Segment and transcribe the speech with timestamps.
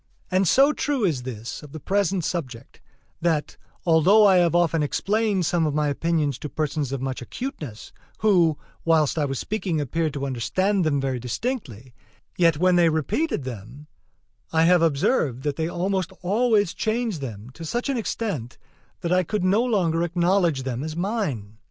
[0.31, 2.81] And so true is this of the present subject
[3.21, 3.55] that,
[3.85, 7.91] though I have often explained some of my opinions to persons of much acuteness,
[8.21, 11.93] who, whilst I was speaking, appeared to understand them very distinctly,
[12.35, 13.85] yet, when they repeated them,
[14.51, 18.57] I have observed that they almost always changed them to such an extent
[19.01, 21.59] that I could no longer acknowledge them as mine.